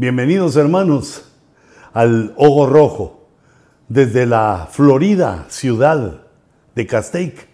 [0.00, 1.26] Bienvenidos hermanos
[1.92, 3.28] al Ojo Rojo
[3.86, 6.22] desde la Florida ciudad
[6.74, 7.46] de Castaic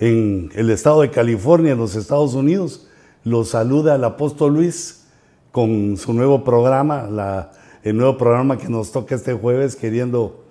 [0.00, 2.88] en el estado de California, en los Estados Unidos.
[3.22, 5.04] Los saluda el apóstol Luis
[5.52, 7.52] con su nuevo programa,
[7.84, 10.44] el nuevo programa que nos toca este jueves, queriendo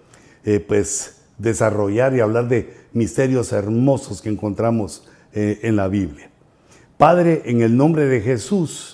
[0.45, 6.30] eh, pues desarrollar y hablar de misterios hermosos que encontramos eh, en la Biblia.
[6.95, 8.92] Padre, en el nombre de Jesús,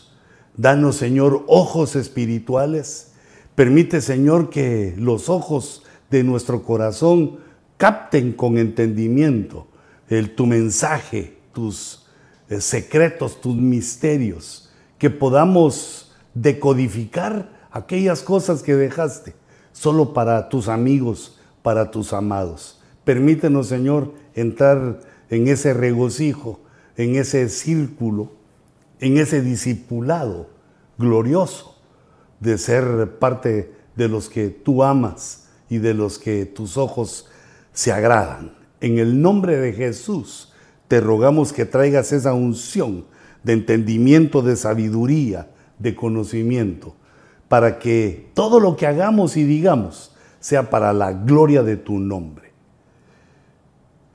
[0.60, 3.14] danos, Señor, ojos espirituales.
[3.56, 7.40] Permite, Señor, que los ojos de nuestro corazón
[7.78, 9.68] capten con entendimiento
[10.10, 12.06] el, tu mensaje, tus
[12.50, 19.36] eh, secretos, tus misterios, que podamos decodificar aquellas cosas que dejaste
[19.72, 22.82] solo para tus amigos, para tus amados.
[23.06, 25.00] Permítenos, Señor, entrar
[25.30, 26.60] en ese regocijo,
[26.98, 28.39] en ese círculo,
[29.00, 30.50] en ese discipulado
[30.98, 31.76] glorioso
[32.40, 37.30] de ser parte de los que tú amas y de los que tus ojos
[37.74, 38.54] se agradan.
[38.82, 40.54] En el nombre de Jesús
[40.88, 43.06] te rogamos que traigas esa unción
[43.44, 46.96] de entendimiento, de sabiduría, de conocimiento,
[47.48, 52.52] para que todo lo que hagamos y digamos sea para la gloria de tu nombre.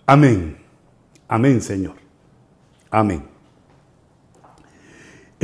[0.07, 0.57] Amén.
[1.29, 1.97] Amén, Señor.
[2.91, 3.34] Amén.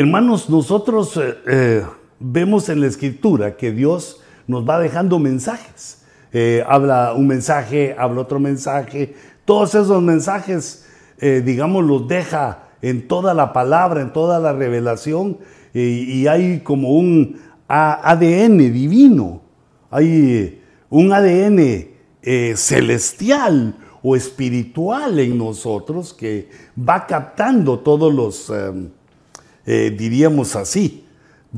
[0.01, 1.87] Hermanos, nosotros eh, eh,
[2.19, 6.01] vemos en la escritura que Dios nos va dejando mensajes.
[6.33, 9.15] Eh, habla un mensaje, habla otro mensaje.
[9.45, 10.87] Todos esos mensajes,
[11.21, 15.37] digamos, los deja en toda la palabra, en toda la revelación.
[15.75, 19.43] y hay como un ADN divino.
[19.91, 21.91] Hay un ADN
[22.57, 28.89] celestial o espiritual en nosotros que va captando todos los, em,
[29.67, 31.07] eh, diríamos así,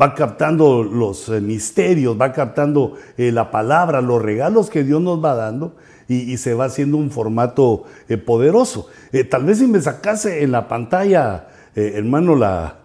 [0.01, 5.23] va captando los eh, misterios, va captando eh, la palabra, los regalos que Dios nos
[5.23, 5.77] va dando
[6.09, 7.85] y, se va haciendo un formato
[8.27, 8.89] poderoso.
[9.31, 12.81] tal vez si me sacase en la pantalla, hermano, la,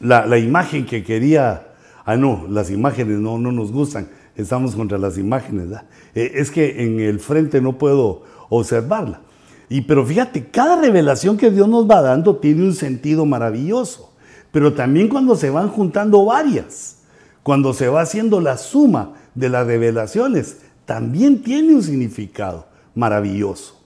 [0.00, 1.74] la, la, imagen que quería,
[2.04, 5.68] ah no, las imágenes no, no nos gustan estamos contra las imágenes.
[6.14, 9.20] Es que en el frente no puedo observarla.
[9.68, 14.12] Y pero fíjate, cada revelación que Dios nos va dando tiene un sentido maravilloso.
[14.52, 16.98] Pero también cuando se van juntando varias,
[17.42, 23.80] cuando se va haciendo la suma de las revelaciones, también tiene un significado maravilloso.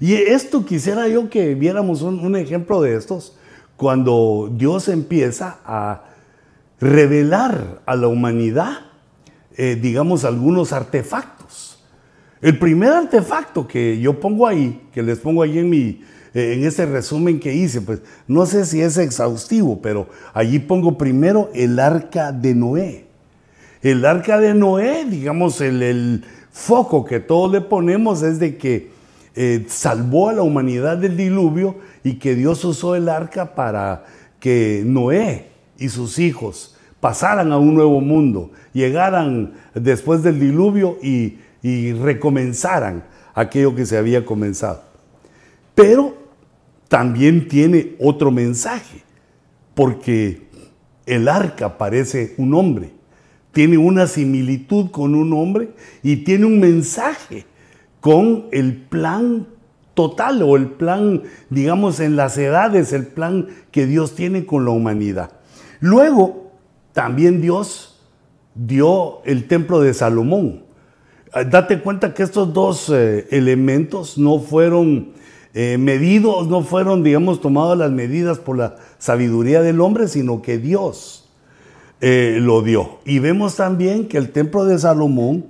[0.00, 3.36] Y esto quisiera yo que viéramos un, ejemplo de estos,
[3.76, 6.04] cuando Dios empieza a
[6.80, 8.78] revelar a la humanidad
[9.56, 11.43] eh, digamos, algunos artefactos.
[12.44, 16.02] El primer artefacto que yo pongo ahí, que les pongo ahí en mi,
[16.34, 20.98] eh, en ese resumen que hice, pues no sé si es exhaustivo, pero allí pongo
[20.98, 23.06] primero el arca de Noé.
[23.80, 28.90] El arca de Noé, digamos, el, foco que todos le ponemos es de que
[29.34, 34.04] eh, salvó a la humanidad del diluvio y que Dios usó el arca para
[34.38, 35.46] que Noé
[35.78, 41.38] y sus hijos pasaran a un nuevo mundo, llegaran después del diluvio y,
[41.92, 43.04] recomenzaran
[43.34, 44.82] aquello que se había comenzado.
[45.74, 46.16] Pero
[46.88, 49.02] también tiene otro mensaje,
[49.74, 50.46] porque
[51.06, 52.90] el arca parece un hombre,
[53.52, 55.70] tiene una similitud con un hombre
[56.02, 57.46] y tiene un mensaje
[58.00, 59.46] con el plan
[59.94, 64.72] total o el plan, digamos, en las edades, el plan que Dios tiene con la
[64.72, 65.30] humanidad.
[65.80, 66.52] Luego,
[66.92, 68.00] también Dios
[68.54, 70.63] dio el templo de Salomón.
[71.36, 75.14] Ah, date cuenta que estos dos eh, elementos no fueron
[75.52, 80.58] eh, medidos, no fueron, digamos, tomadas las medidas por la sabiduría del hombre, sino que
[80.58, 81.28] Dios
[82.00, 83.00] eh, lo dio.
[83.04, 85.46] Y vemos también que el templo de Salomón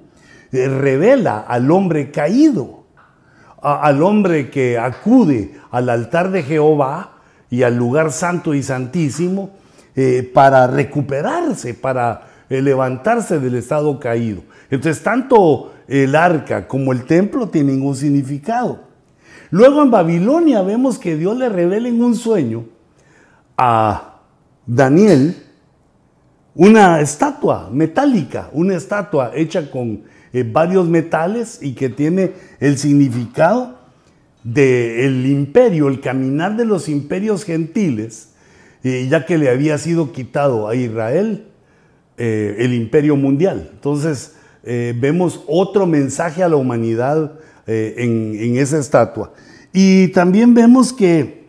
[0.51, 2.85] revela al hombre caído,
[3.61, 7.19] al hombre que acude al altar de Jehová
[7.51, 9.51] y al lugar santo y santísimo,
[10.33, 14.43] para recuperarse, para levantarse del estado caído.
[14.71, 18.85] Entonces, tanto el arca como el templo tienen un significado.
[19.51, 22.65] Luego en Babilonia vemos que Dios le revela en un sueño
[23.57, 24.21] a
[24.67, 25.37] Daniel
[26.55, 30.03] una estatua metálica, una estatua hecha con
[30.33, 33.79] eh, varios metales y que tiene el significado
[34.43, 38.29] del imperio, el caminar de los imperios gentiles
[38.85, 41.47] ya que le había sido quitado a Israel
[42.19, 43.71] eh, el imperio mundial.
[43.73, 44.34] Entonces
[44.67, 47.33] eh, vemos otro mensaje a la humanidad
[47.67, 49.33] eh, en, esa estatua.
[49.73, 51.45] Y también vemos que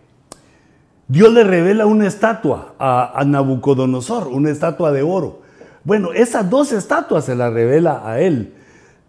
[1.07, 5.41] Dios le revela una estatua a, Nabucodonosor, una estatua de oro.
[5.83, 8.53] Bueno, esas dos estatuas se las revela a él.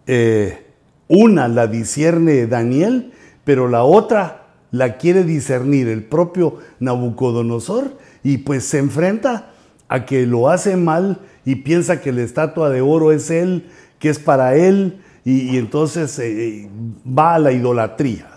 [0.06, 0.66] Eh,
[1.08, 3.12] una la discierne Daniel,
[3.44, 7.92] pero la otra la quiere discernir el propio Nabucodonosor
[8.22, 9.52] y pues se enfrenta
[9.88, 13.68] a que lo hace mal y piensa que la estatua de oro es él,
[13.98, 16.68] que es para él, y, entonces eh,
[17.06, 18.28] va a la idolatría.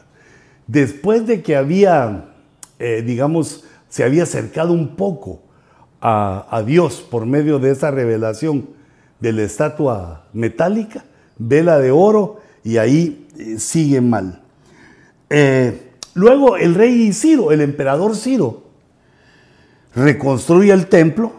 [0.65, 2.31] Después de que había,
[2.79, 5.41] eh, digamos, se había acercado un poco
[6.01, 8.69] a, Dios por medio de esa revelación
[9.19, 11.05] de la estatua metálica,
[11.37, 14.41] vela de oro, y ahí eh, sigue mal.
[16.15, 18.63] luego el rey Ciro, el emperador Ciro,
[19.93, 21.38] reconstruye el templo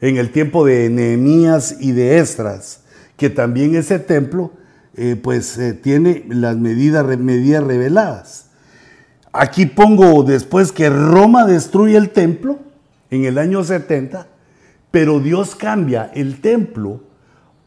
[0.00, 2.80] en el tiempo de Nehemías y de Esdras
[3.16, 4.52] que también ese templo
[4.94, 8.46] eh, pues eh, tiene las medidas, medidas reveladas.
[9.32, 12.58] Aquí pongo después que Roma destruye el templo
[13.10, 14.26] en el año 70,
[14.90, 17.02] pero Dios cambia el templo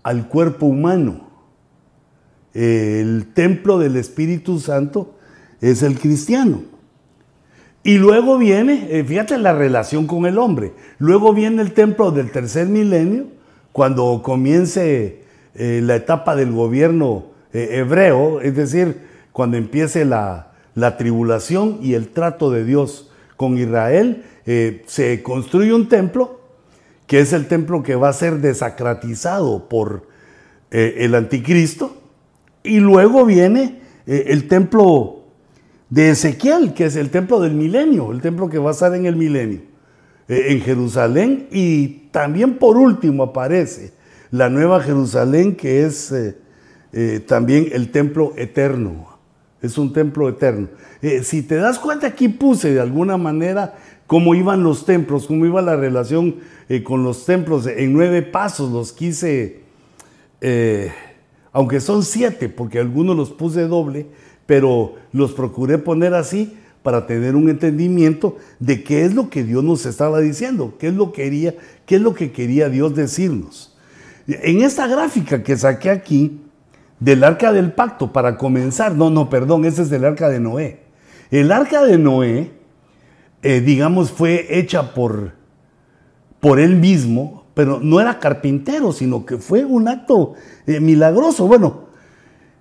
[0.04, 1.30] al cuerpo humano.
[2.54, 5.16] El templo del Espíritu Santo
[5.62, 6.64] es el cristiano.
[7.84, 12.32] Y luego viene, eh, fíjate la relación con el hombre, luego viene el templo del
[12.32, 13.28] tercer milenio,
[13.72, 15.24] cuando comience
[15.56, 20.46] eh, la etapa del gobierno eh, hebreo, es decir, cuando empiece la,
[20.98, 24.24] tribulación y el trato de Dios con Israel,
[24.86, 26.40] se construye un templo,
[27.06, 30.08] que es el templo que va a ser desacratizado por
[30.72, 31.98] el anticristo,
[32.64, 35.19] y luego viene el templo
[35.90, 39.06] de Ezequiel, que es el templo del milenio, el templo que va a estar en
[39.06, 39.62] el milenio,
[40.28, 43.94] en Jerusalén, y también por último aparece
[44.32, 46.38] la Nueva Jerusalén, que es eh,
[46.94, 49.08] eh, también el templo eterno.
[49.62, 50.70] Es un templo eterno.
[51.02, 53.76] Eh, si te das cuenta, aquí puse de alguna manera
[54.08, 56.38] cómo iban los templos, cómo iba la relación
[56.84, 57.66] con los templos.
[57.68, 59.62] En nueve pasos los quise,
[61.52, 64.08] aunque son siete, porque algunos los puse doble,
[64.50, 69.64] pero los procuré poner así para tener un entendimiento de qué es lo que Dios
[69.64, 71.54] nos estaba diciendo, qué es lo que quería,
[71.86, 73.78] qué es lo que quería Dios decirnos.
[74.26, 76.42] En esta gráfica que saqué aquí
[77.00, 80.80] del arca del pacto, para comenzar, no, no, perdón, ese es el arca de Noé.
[81.30, 82.50] El arca de Noé,
[83.44, 85.34] eh, digamos, fue hecha por,
[86.40, 90.34] por él mismo, pero no era carpintero, sino que fue un acto
[90.66, 91.46] eh, milagroso.
[91.46, 91.89] Bueno,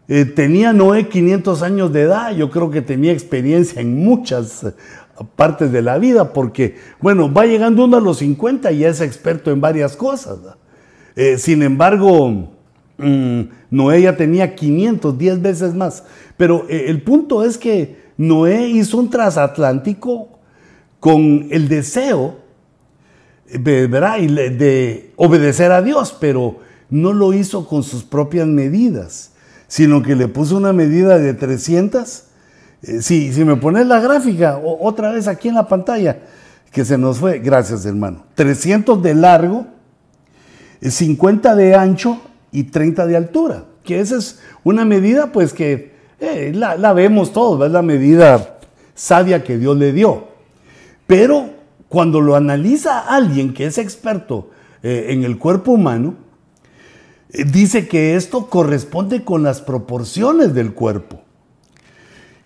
[0.09, 4.65] eh, tenía Noé 500 años de edad, yo creo que tenía experiencia en muchas
[5.37, 9.51] partes de la vida, porque, bueno, va llegando uno a los 50 y es experto
[9.51, 10.39] en varias cosas.
[11.17, 12.49] Eh, sin embargo,
[12.99, 13.41] mm,
[13.71, 16.05] Noé ya tenía 510 veces más.
[16.37, 20.39] Pero eh, el punto es que Noé hizo un transatlántico
[21.01, 22.37] con el deseo
[23.49, 29.33] eh, de obedecer a Dios, pero no lo hizo con sus propias medidas,
[29.69, 32.25] sino que le puso una medida de 300.
[33.01, 36.19] si, si me pones la gráfica otra vez aquí en la pantalla,
[36.73, 39.67] que se nos fue, gracias hermano, 300 de largo,
[40.81, 42.21] 50 de ancho
[42.53, 47.65] y 30 de altura, que esa es una medida pues que eh, la, vemos todos,
[47.67, 48.59] es la medida
[48.95, 50.29] sabia que Dios le dio.
[51.07, 51.51] Pero
[51.89, 54.51] cuando lo analiza alguien que es experto
[54.83, 56.28] eh, en el cuerpo humano, eh,
[57.33, 61.23] dice que esto corresponde con las proporciones del cuerpo.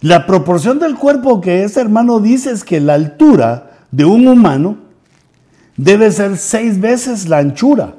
[0.01, 4.79] La proporción del cuerpo que este hermano dice es que la altura de un humano
[5.77, 7.95] debe ser seis veces la anchura.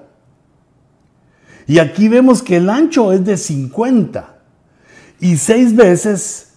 [1.66, 4.36] Y aquí vemos que el ancho es de 50.
[5.22, 6.50] Y seis veces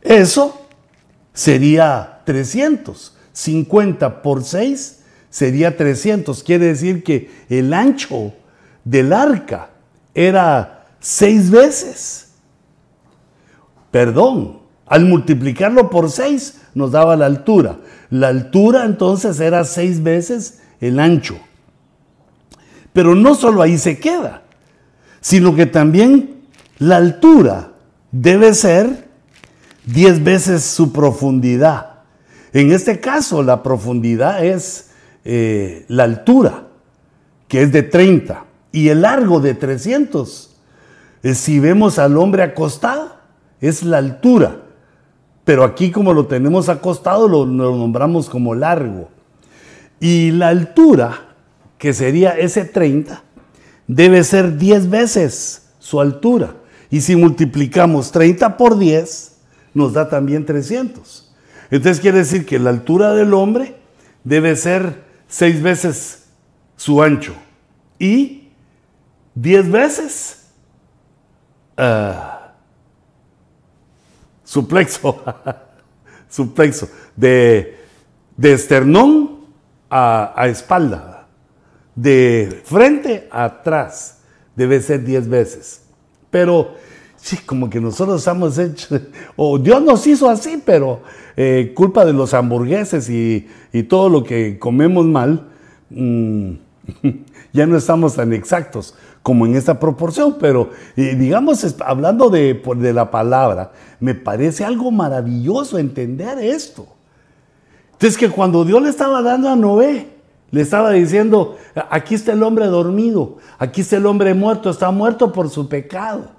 [0.00, 0.66] eso
[1.32, 3.16] sería 300.
[3.32, 6.44] 50 por 6 sería 300.
[6.44, 8.32] Quiere decir que el ancho
[8.84, 9.70] del arca
[10.14, 12.32] era seis veces.
[13.90, 17.78] Perdón, al multiplicarlo por 6 nos daba la altura.
[18.10, 21.38] La altura entonces era seis veces el ancho.
[22.92, 24.44] Pero no solo ahí se queda
[25.24, 26.42] sino que también
[26.78, 27.72] la altura
[28.12, 29.08] debe ser
[29.86, 32.00] 10 veces su profundidad.
[32.52, 34.90] En este caso, la profundidad es
[35.24, 36.66] eh, la altura,
[37.48, 40.50] que es de 30, y el largo de 300.
[41.22, 43.14] Eh, si vemos al hombre acostado,
[43.60, 44.62] es la altura.
[45.44, 49.10] Pero aquí como lo tenemos acostado, lo, nombramos como largo.
[50.00, 51.36] Y la altura,
[51.78, 53.22] que sería ese 30,
[53.86, 56.56] debe ser 10 veces su altura.
[56.90, 59.36] Y si multiplicamos 30 por 10,
[59.72, 61.32] nos da también 300.
[61.70, 63.76] Entonces quiere decir que la altura del hombre
[64.24, 66.24] debe ser seis veces
[66.76, 67.34] su ancho
[68.00, 68.43] y
[69.34, 70.46] diez veces.
[71.76, 72.52] Ah,
[74.44, 75.22] su plexo,
[76.28, 77.76] su plexo, de,
[78.36, 79.46] de esternón
[79.90, 81.26] a, a espalda,
[81.94, 84.20] de frente a atrás,
[84.54, 85.82] debe ser diez veces.
[86.30, 86.74] Pero
[87.16, 89.00] sí, como que nosotros estamos hechos,
[89.36, 91.00] o Dios nos hizo así, pero
[91.36, 93.48] eh, culpa de los hamburgueses y,
[93.88, 95.48] todo lo que comemos mal,
[95.90, 96.52] mm,
[97.52, 103.10] ya no estamos tan exactos como en esta proporción, pero digamos, hablando de, de la
[103.10, 106.86] palabra, me parece algo maravilloso entender esto.
[107.92, 110.08] Entonces que cuando Dios le estaba dando a Noé,
[110.50, 111.56] le estaba diciendo,
[111.88, 116.30] aquí está el hombre dormido, aquí está el hombre muerto, está muerto por su pecado.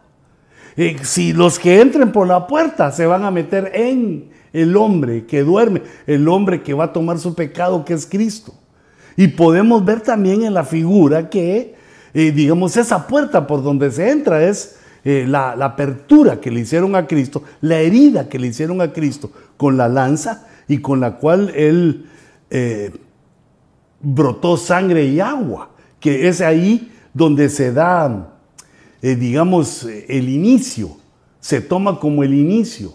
[1.01, 5.41] Si los que entren por la puerta se van a meter en el hombre que
[5.41, 8.53] duerme, el hombre que va a tomar su pecado, que es Cristo.
[9.17, 11.74] Y podemos ver también en la figura que,
[12.17, 16.95] eh, digamos, esa puerta por donde se entra es eh, la, apertura que le hicieron
[16.95, 21.17] a Cristo, la herida que le hicieron a Cristo con la lanza y con la
[21.17, 22.05] cual él
[22.49, 22.93] eh,
[23.99, 28.33] brotó sangre y agua, que es ahí donde se da,
[29.01, 30.95] digamos, el inicio,
[31.41, 32.93] se toma como el inicio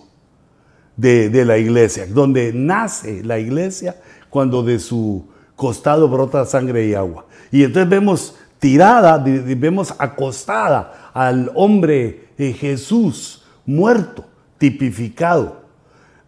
[0.96, 3.96] de, la iglesia, donde nace la iglesia
[4.30, 7.26] cuando de su costado brota sangre y agua.
[7.52, 14.24] Y entonces vemos tirada, vemos acostada al hombre eh, Jesús muerto,
[14.58, 15.62] tipificado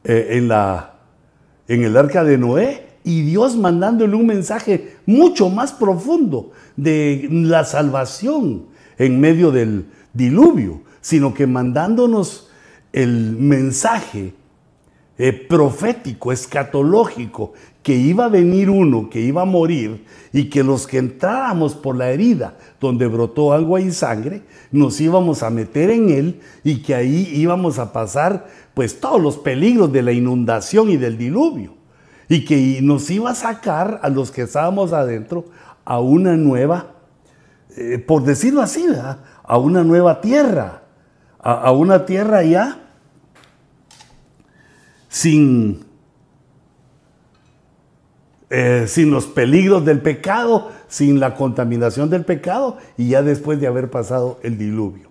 [0.03, 0.95] eh, en, la,
[1.69, 7.65] en el arca de Noé, y Dios mandándole un mensaje mucho más profundo de la
[7.65, 12.49] salvación en medio del diluvio, sino que mandándonos
[12.93, 14.35] el mensaje
[15.19, 20.87] eh, profético, escatológico, que iba a venir uno, que iba a morir, y que los
[20.87, 26.11] que entráramos por la herida donde brotó agua y sangre, nos íbamos a meter en
[26.11, 30.97] él y que ahí íbamos a pasar pues todos los peligros de la inundación y
[30.97, 31.75] del diluvio.
[32.29, 35.45] Y que nos iba a sacar a los que estábamos adentro
[35.85, 36.95] a una nueva,
[37.77, 38.87] eh, por decirlo así,
[39.45, 40.85] a una nueva tierra,
[41.39, 42.79] a, a una tierra ya
[45.13, 45.85] sin,
[48.55, 53.67] eh, sin los peligros del pecado, sin la contaminación del pecado y ya después de
[53.67, 55.09] haber pasado el diluvio.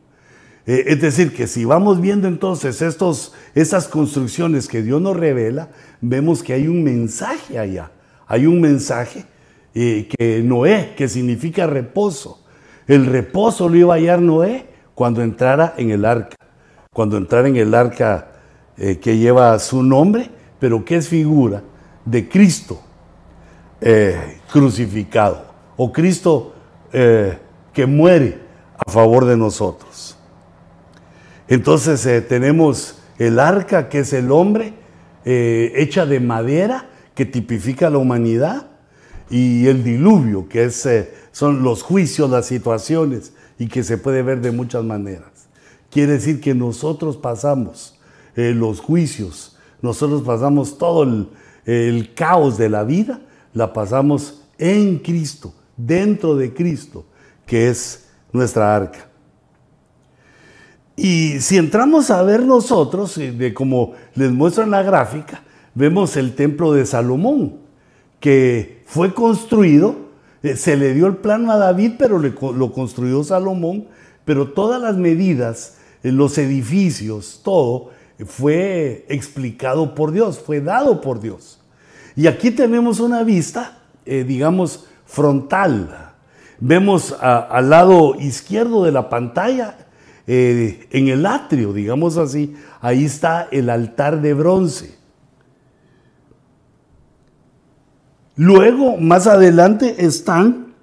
[0.67, 5.69] Eh, es decir, que si vamos viendo entonces estos, estas construcciones que Dios nos revela,
[6.01, 7.89] vemos que hay un mensaje allá.
[8.27, 9.25] Hay un mensaje
[9.73, 12.45] eh, que Noé, que significa reposo.
[12.85, 16.35] El reposo lo iba a hallar Noé cuando entrara en el arca.
[16.93, 18.33] Cuando entrara en el arca
[18.77, 20.29] que lleva su nombre,
[20.59, 21.63] pero que es figura
[22.05, 22.81] de Cristo
[23.81, 25.45] eh, crucificado
[25.75, 26.53] o Cristo
[26.93, 27.37] eh,
[27.73, 28.39] que muere
[28.77, 30.17] a favor de nosotros.
[31.47, 34.73] Entonces tenemos el arca que es el hombre
[35.25, 38.67] hecha de madera que tipifica la humanidad
[39.29, 40.87] y el diluvio que es,
[41.31, 45.47] son los juicios, las situaciones y que se puede ver de muchas maneras.
[45.89, 47.99] Quiere decir que nosotros pasamos
[48.35, 49.57] eh, los juicios.
[49.81, 51.03] Nosotros pasamos todo
[51.65, 53.21] el caos de la vida,
[53.53, 57.05] la pasamos en Cristo, dentro de Cristo,
[57.45, 59.07] que es nuestra arca.
[60.95, 65.43] Y si entramos a ver nosotros, eh, de como les muestro en la gráfica,
[65.73, 67.57] vemos el templo de Salomón,
[68.19, 69.95] que fue construido,
[70.43, 73.87] eh, se le dio el plano a David, pero lo construyó Salomón,
[74.25, 77.89] pero todas las medidas, los edificios, todo,
[78.25, 81.60] fue explicado por Dios, fue dado por Dios.
[82.15, 86.13] Y aquí tenemos una vista, eh, digamos, frontal.
[86.59, 89.77] Vemos al lado izquierdo de la pantalla,
[90.27, 94.95] eh, en el atrio, digamos así, ahí está el altar de bronce.
[98.35, 100.73] Luego, más adelante, están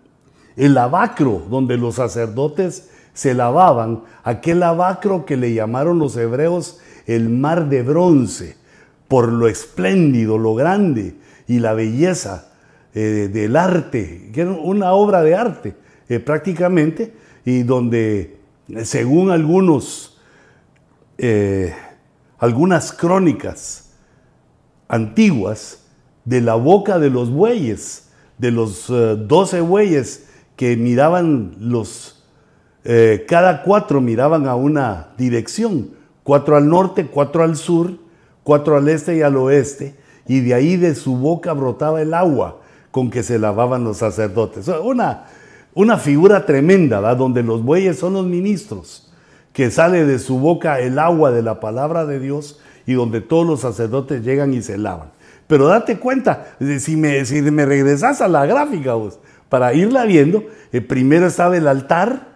[0.57, 7.31] el lavacro, donde los sacerdotes se lavaban, aquel lavacro que le llamaron los hebreos el
[7.31, 8.58] mar de bronce,
[9.09, 11.17] por lo espléndido, lo grande
[11.49, 12.53] y la belleza
[12.95, 15.75] eh, del arte, que era una obra de arte
[16.09, 18.39] eh, prácticamente, y donde
[18.85, 20.19] según algunos,
[21.17, 21.75] eh,
[22.39, 23.95] algunas crónicas
[24.87, 25.85] antiguas,
[26.25, 32.23] de la boca de los bueyes, de los doce bueyes que miraban los,
[33.27, 37.95] cada cuatro miraban a una dirección, cuatro al norte, cuatro al sur,
[38.49, 39.95] cuatro al este y al oeste,
[40.27, 44.69] y de ahí de su boca brotaba el agua con que se lavaban los sacerdotes.
[44.69, 45.27] Una,
[45.75, 47.19] una figura tremenda, ¿verdad?
[47.19, 49.13] donde los bueyes son los ministros,
[49.53, 53.47] que sale de su boca el agua de la palabra de Dios y donde todos
[53.47, 55.11] los sacerdotes llegan y se lavan.
[55.47, 59.19] Pero date cuenta, si me, si me regresas a la gráfica vos,
[59.51, 62.29] para irla viendo, eh, primero estaba el altar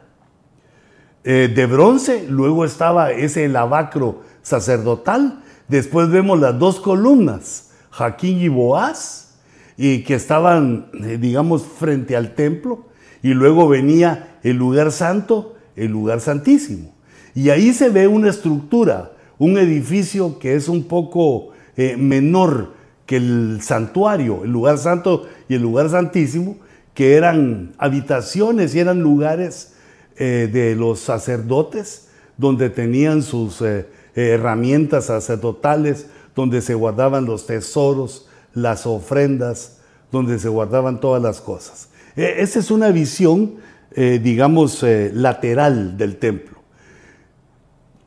[1.24, 5.41] eh, de bronce, luego estaba ese lavacro sacerdotal,
[5.72, 9.34] después vemos las dos columnas, Jaquín y Boaz,
[9.76, 12.86] y que estaban, eh, digamos, frente al templo,
[13.22, 16.94] y luego venía el lugar santo, el lugar santísimo.
[17.34, 21.48] Y ahí se ve una estructura, un edificio que es un poco
[21.96, 22.74] menor
[23.06, 26.56] que el santuario, el lugar santo y el lugar santísimo,
[26.94, 29.74] que eran habitaciones y eran lugares
[30.16, 38.28] eh, de los sacerdotes, donde tenían sus eh, herramientas sacerdotales, donde se guardaban los tesoros,
[38.54, 39.78] las ofrendas,
[40.10, 41.88] donde se guardaban todas las cosas.
[42.16, 43.56] E, esa es una visión,
[43.92, 46.52] eh, digamos, lateral del templo.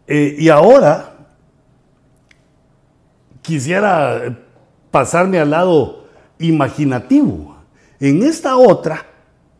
[0.07, 1.15] y ahora
[3.41, 4.37] quisiera
[4.91, 6.07] pasarme al lado
[6.39, 7.57] imaginativo.
[7.99, 9.05] En esta otra,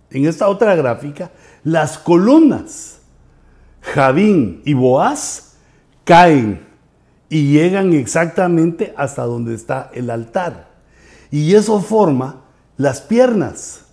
[0.10, 1.32] en esta otra gráfica,
[1.64, 3.00] las columnas
[3.82, 5.45] Javín y Boaz
[6.06, 6.66] caen
[7.28, 10.70] y llegan exactamente hasta donde está el altar.
[11.32, 12.44] Y eso forma
[12.78, 13.86] las piernas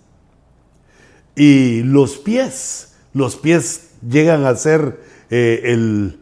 [1.35, 2.95] y los pies.
[3.13, 6.19] Los pies llegan a ser eh, el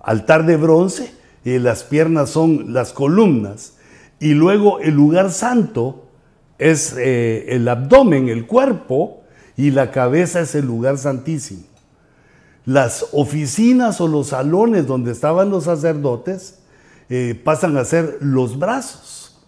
[0.00, 1.12] altar de bronce
[1.44, 3.74] y las piernas son las columnas.
[4.18, 6.08] Y luego el lugar santo
[6.58, 9.22] es eh, el abdomen, el cuerpo,
[9.56, 11.62] y la cabeza es el lugar santísimo.
[12.64, 16.60] Las oficinas o los salones donde estaban los sacerdotes
[17.08, 19.38] eh, pasan a ser los brazos.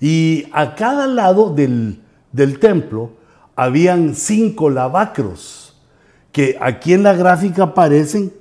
[0.00, 2.00] Y a cada lado del,
[2.60, 3.10] templo
[3.54, 5.76] habían cinco lavacros,
[6.32, 8.32] que aquí en la gráfica aparecen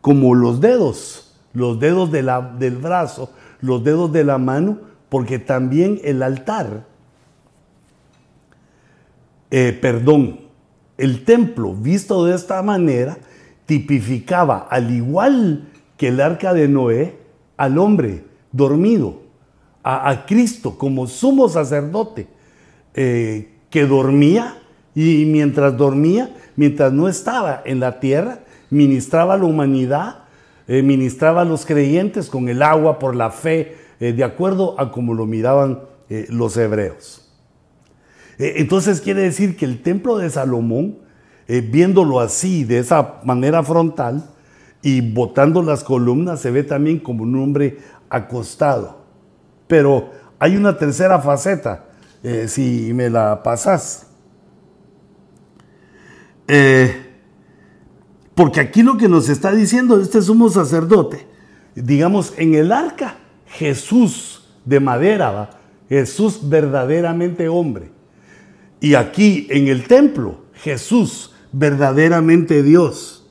[0.00, 3.30] como los dedos, los dedos del brazo,
[3.60, 4.78] los dedos de la mano,
[5.08, 6.84] porque también el altar
[9.50, 10.40] eh, perdón,
[10.96, 13.18] el templo visto de esta manera
[13.70, 17.18] tipificaba, al igual que el arca de Noé,
[17.56, 19.22] al hombre dormido,
[19.84, 22.26] a, Cristo como sumo sacerdote,
[22.94, 24.58] eh, que dormía
[24.92, 30.24] y mientras dormía, mientras no estaba en la tierra, ministraba a la humanidad,
[30.66, 35.14] eh, ministraba a los creyentes con el agua por la fe, de acuerdo a como
[35.14, 35.78] lo miraban
[36.08, 37.30] los hebreos.
[38.40, 40.98] Eh, entonces quiere decir que el templo de Salomón,
[41.52, 44.24] eh, viéndolo así, de esa manera frontal,
[44.82, 49.00] y botando las columnas, se ve también como un hombre acostado.
[49.66, 51.86] Pero hay una tercera faceta,
[52.22, 54.06] eh, si me la pasas.
[58.34, 61.26] porque aquí lo que nos está diciendo este sumo sacerdote,
[61.74, 65.50] digamos, en el arca, Jesús de madera,
[65.88, 67.92] Jesús verdaderamente hombre
[68.80, 73.28] y aquí en el templo, Jesús, verdaderamente Dios,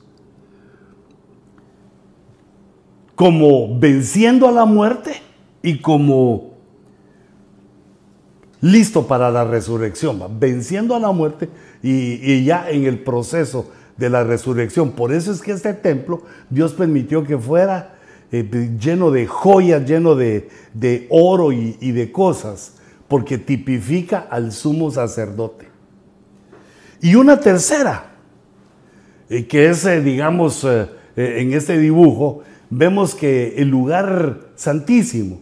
[3.14, 5.20] como venciendo a la muerte
[5.62, 6.54] y como
[8.60, 11.48] listo para la resurrección, venciendo a la muerte
[11.82, 14.92] y, ya en el proceso de la resurrección.
[14.92, 17.96] Por eso es que este templo Dios permitió que fuera
[18.32, 20.48] eh, lleno de joyas, lleno de,
[21.10, 22.74] oro y de cosas
[23.10, 25.68] porque tipifica al sumo sacerdote.
[27.02, 28.09] Y una tercera,
[29.30, 35.40] eh, que es, eh, digamos, eh, en este dibujo, vemos que el lugar santísimo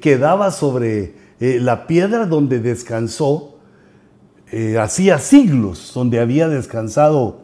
[0.00, 3.58] quedaba sobre la piedra donde descansó,
[4.80, 7.42] hacía siglos, donde había descansado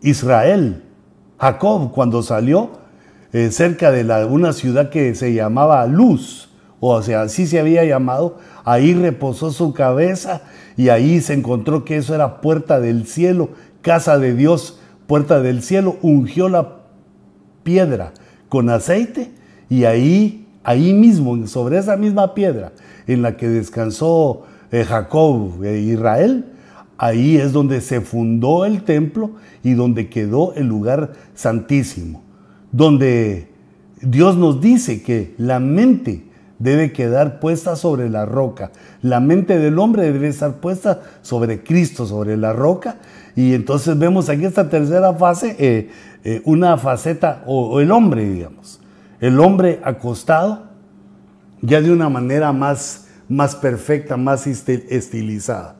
[0.00, 0.84] Israel,
[1.38, 2.70] Jacob, cuando salió
[3.32, 6.45] eh, cerca de una ciudad que se llamaba Luz,
[6.80, 10.42] o sea, así se había llamado, ahí reposó su cabeza
[10.76, 13.50] y ahí se encontró que eso era puerta del cielo,
[13.82, 16.78] casa de Dios, puerta del cielo, ungió la
[17.62, 18.12] piedra
[18.48, 19.30] con aceite
[19.68, 22.72] y ahí, ahí mismo, sobre esa misma piedra
[23.06, 26.52] en la que descansó eh, Jacob e Israel,
[26.98, 32.26] ahí es donde se fundó el templo y donde quedó el lugar santísimo
[32.76, 33.48] donde
[34.02, 36.24] Dios nos dice que la mente
[36.58, 38.70] debe quedar puesta sobre la roca.
[39.02, 42.96] La mente del hombre debe estar puesta sobre Cristo, sobre la roca.
[43.34, 45.90] Y entonces vemos aquí esta tercera fase, eh,
[46.24, 48.80] eh, una faceta, o, el hombre, digamos.
[49.20, 50.66] El hombre acostado,
[51.60, 55.76] ya de una manera más, más perfecta, más estilizada.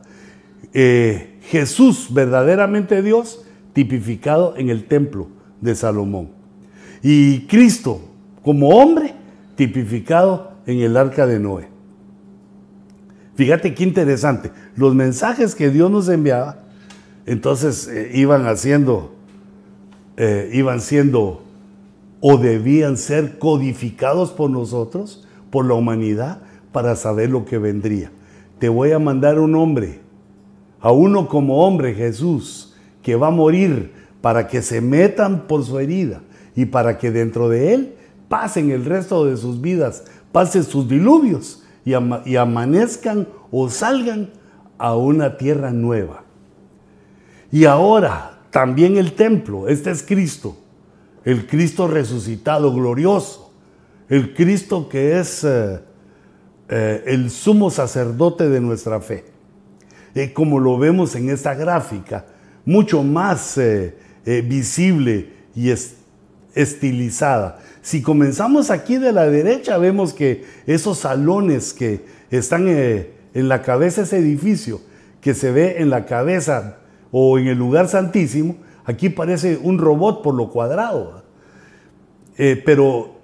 [0.73, 5.29] Eh, Jesús, verdaderamente Dios, tipificado en el templo
[5.61, 6.29] de Salomón.
[7.01, 8.01] Y Cristo,
[8.43, 9.13] como hombre,
[9.55, 11.67] tipificado en el arca de Noé.
[13.35, 14.51] Fíjate qué interesante.
[14.75, 16.59] Los mensajes que Dios nos enviaba,
[17.25, 19.15] entonces eh, iban haciendo,
[20.17, 21.43] eh, iban siendo
[22.19, 28.11] o debían ser codificados por nosotros, por la humanidad, para saber lo que vendría.
[28.59, 29.99] Te voy a mandar un hombre,
[30.79, 35.79] a uno como hombre, Jesús, que va a morir para que se metan por su
[35.79, 36.21] herida
[36.55, 37.93] y para que dentro de él
[38.29, 40.05] pasen el resto de sus vidas,
[40.37, 44.29] pasen sus diluvios y, amanezcan o salgan
[44.77, 46.25] a una tierra nueva.
[47.51, 50.55] Y ahora también el templo, este es Cristo,
[51.25, 53.51] el Cristo resucitado, glorioso,
[54.09, 55.79] el Cristo que es eh,
[56.69, 59.25] eh, el sumo sacerdote de nuestra fe.
[60.13, 62.27] Eh, como lo vemos en esta gráfica,
[62.63, 63.59] mucho más
[64.23, 65.73] visible y
[66.53, 67.57] estilizada.
[67.87, 74.01] Si comenzamos aquí de la derecha, vemos que esos salones que están en la cabeza
[74.01, 74.81] ese edificio,
[75.21, 76.79] que se ve en la cabeza
[77.11, 81.23] o en el lugar santísimo, aquí parece un robot por lo cuadrado.
[82.37, 83.21] Eh, pero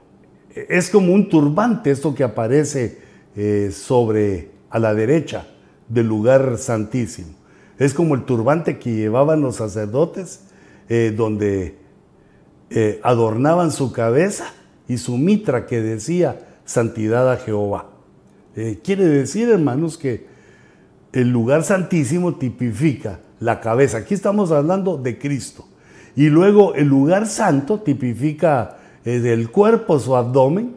[0.55, 2.99] es como un turbante esto que aparece
[3.35, 5.45] eh, sobre a la derecha
[5.89, 7.33] del lugar santísimo.
[7.77, 10.45] Es como el turbante que llevaban los sacerdotes,
[10.87, 11.82] eh, donde
[13.03, 14.45] adornaban su cabeza
[14.87, 17.89] y su mitra que decía santidad a Jehová.
[18.83, 20.25] quiere decir, hermanos, que
[21.13, 23.99] el lugar santísimo tipifica la cabeza.
[23.99, 25.65] Aquí estamos hablando de Cristo.
[26.15, 30.75] Y luego el lugar santo tipifica eh, del cuerpo, su abdomen.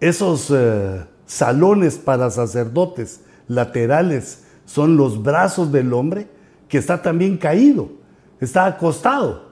[0.00, 6.28] Esos eh, salones para sacerdotes laterales son los brazos del hombre
[6.68, 7.90] que está también caído,
[8.40, 9.49] está acostado.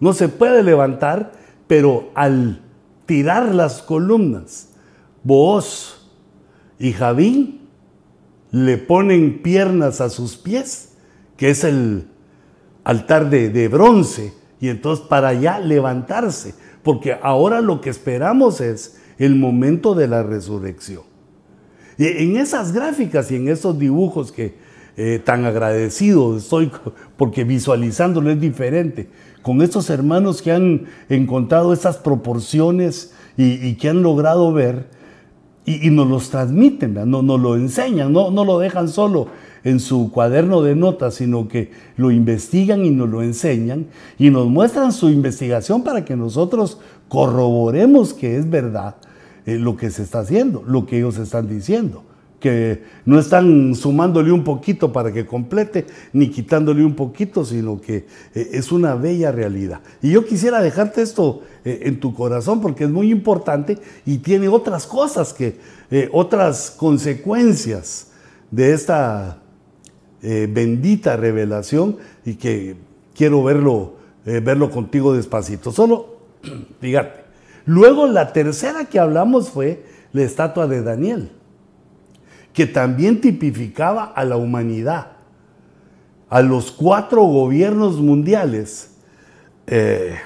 [0.00, 1.32] No se puede levantar,
[1.66, 2.62] pero al
[3.06, 4.70] tirar las columnas,
[5.22, 6.08] Boaz
[6.78, 7.68] y Javín
[8.50, 10.90] le ponen piernas a sus pies
[11.40, 12.04] que es el
[12.84, 19.36] altar de, bronce, y entonces para allá levantarse, porque ahora lo que esperamos es el
[19.36, 21.02] momento de la resurrección.
[21.96, 24.54] Y en esas gráficas y en esos dibujos que
[24.98, 26.70] eh, tan agradecido estoy
[27.16, 29.08] porque visualizándolo es diferente,
[29.42, 34.88] con estos hermanos que han encontrado estas proporciones y, que han logrado ver
[35.64, 39.28] y, nos los transmiten, no nos lo enseñan, no, no lo dejan solo
[39.62, 43.86] en su cuaderno de notas, sino que lo investigan y nos lo enseñan
[44.18, 48.96] y nos muestran su investigación para que nosotros corroboremos que es verdad
[49.46, 52.04] eh, lo que se está haciendo, lo que ellos están diciendo
[52.40, 58.06] que no están sumándole un poquito para que complete, ni quitándole un poquito, sino que
[58.34, 59.80] eh, es una bella realidad.
[60.02, 64.48] Y yo quisiera dejarte esto eh, en tu corazón porque es muy importante y tiene
[64.48, 65.58] otras cosas que,
[66.12, 68.12] otras consecuencias
[68.50, 69.40] de esta
[70.22, 72.76] eh, bendita revelación y que
[73.14, 73.94] quiero verlo,
[74.26, 75.72] eh, verlo contigo despacito.
[75.72, 76.16] Solo,
[76.80, 77.20] fíjate.
[77.64, 81.30] Luego la tercera que hablamos fue la estatua de Daniel,
[82.52, 85.12] que también tipificaba a la humanidad,
[86.28, 88.96] a los cuatro gobiernos mundiales
[89.66, 90.16] eh,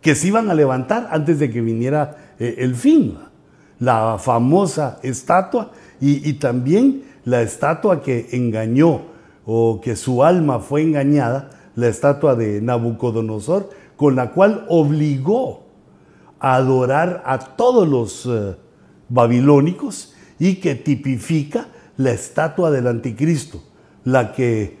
[0.00, 3.18] que se iban a levantar antes de que viniera el fin.
[3.78, 9.02] La famosa estatua y, y también la estatua que engañó
[9.44, 15.64] o que su alma fue engañada, la estatua de Nabucodonosor, con la cual obligó
[16.40, 18.56] a adorar a todos los eh,
[19.08, 23.62] babilónicos y que tipifica la estatua del anticristo,
[24.04, 24.78] la que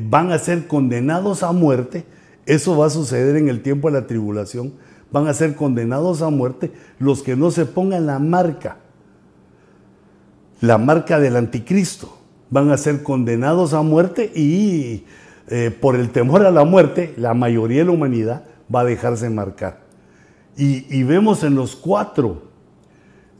[0.00, 2.04] van a ser condenados a muerte,
[2.46, 4.72] eso va a suceder en el tiempo de la tribulación,
[5.10, 8.78] van a ser condenados a muerte los que no se pongan la marca
[10.62, 12.16] la marca del anticristo.
[12.48, 15.04] Van a ser condenados a muerte y
[15.48, 19.28] eh, por el temor a la muerte, la mayoría de la humanidad va a dejarse
[19.28, 19.82] marcar.
[20.56, 22.51] Y, vemos en los cuatro,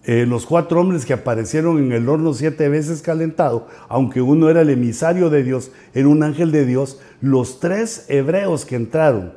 [0.05, 4.63] eh, los cuatro hombres que aparecieron en el horno siete veces calentado, aunque uno era
[4.63, 9.35] el emisario de Dios, era un ángel de Dios, los tres hebreos que entraron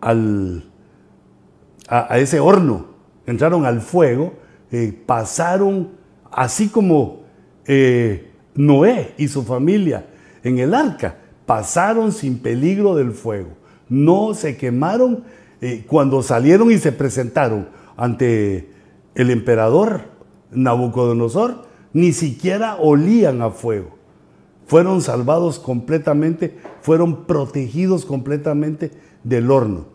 [0.00, 0.70] al,
[1.86, 2.86] a, ese horno,
[3.26, 4.34] entraron al fuego,
[4.72, 5.90] eh, pasaron
[6.32, 7.22] así como
[7.66, 10.06] eh, Noé y su familia
[10.42, 13.50] en el arca pasaron sin peligro del fuego.
[13.88, 15.24] No se quemaron
[15.86, 18.68] cuando salieron y se presentaron ante
[19.18, 20.02] el emperador
[20.52, 23.98] Nabucodonosor ni siquiera olían a fuego.
[24.66, 28.92] Fueron salvados completamente, fueron protegidos completamente
[29.24, 29.86] del horno.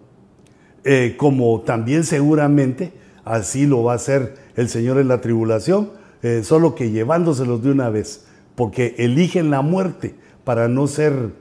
[0.83, 2.91] Eh, como también seguramente
[3.23, 7.71] así lo va a hacer el Señor en la tribulación, eh, solo que llevándoselos de
[7.71, 11.31] una vez, porque eligen la muerte para no ser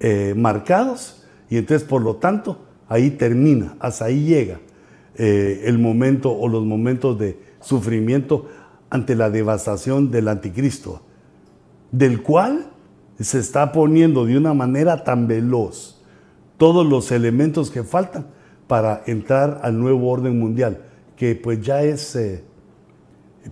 [0.00, 4.58] eh, marcados y entonces por lo tanto ahí termina, hasta ahí llega
[5.22, 8.46] el momento o los momentos de sufrimiento
[8.88, 11.02] ante la devastación del anticristo,
[11.92, 12.70] del cual
[13.18, 16.00] se está poniendo de una manera tan veloz
[16.56, 18.26] todos los elementos que faltan
[18.66, 20.82] para entrar al nuevo orden mundial,
[21.16, 22.44] que pues ya es eh,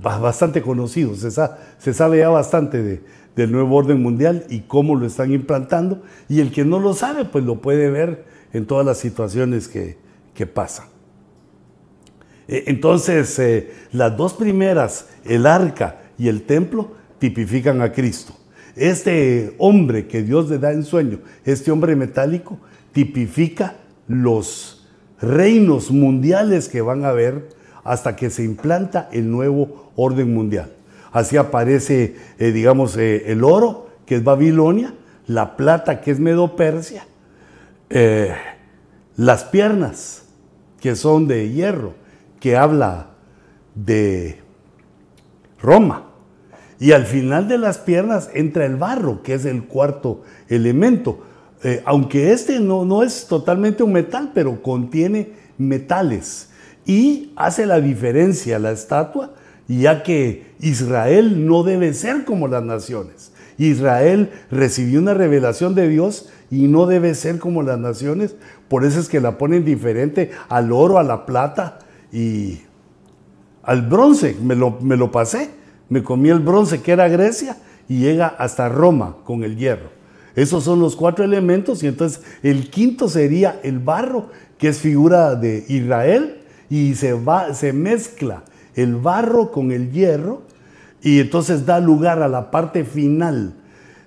[0.02, 3.02] bastante conocido, se, se, sabe ya bastante
[3.35, 7.24] del nuevo orden mundial y cómo lo están implantando, y el que no lo sabe
[7.24, 9.98] pues lo puede ver en todas las situaciones que,
[10.35, 10.97] que pasan.
[12.48, 18.34] E, entonces, eh, las dos primeras, el arca y el templo, tipifican a Cristo.
[18.74, 22.58] Este hombre que Dios le da en sueño, este hombre metálico,
[22.92, 23.76] tipifica
[24.08, 24.87] los
[25.20, 27.48] reinos mundiales que van a haber
[27.84, 30.72] hasta que se implanta el nuevo orden mundial.
[31.12, 34.94] Así aparece, eh, digamos, eh, el oro, que es Babilonia,
[35.26, 37.06] la plata, que es Medo-Persia,
[39.16, 40.22] las piernas,
[40.80, 41.94] que son de hierro,
[42.40, 43.11] que habla
[43.74, 44.40] de
[45.61, 46.05] Roma.
[46.81, 51.24] Y al final de las piernas entra el barro, que es el cuarto elemento.
[51.64, 56.51] Eh, aunque este no, no es totalmente un metal, pero contiene metales.
[56.87, 59.35] Y hace la diferencia la estatua,
[59.66, 63.33] ya que Israel no debe ser como las naciones.
[63.59, 68.37] Israel recibió una revelación de Dios y no debe ser como las naciones.
[68.68, 71.81] Por eso es que la ponen diferente al oro, a la plata
[72.12, 72.60] y
[73.62, 74.36] al bronce.
[74.42, 77.56] Me lo, me lo pasé me comí el bronce que era Grecia
[77.88, 79.90] y llega hasta Roma con el hierro.
[80.34, 85.34] Esos son los cuatro elementos y entonces el quinto sería el barro, que es figura
[85.34, 88.44] de Israel y se, va, se mezcla
[88.74, 90.42] el barro con el hierro
[91.02, 93.54] y entonces da lugar a la parte final